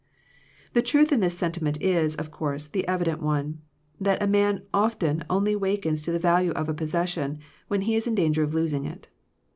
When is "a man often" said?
4.19-5.23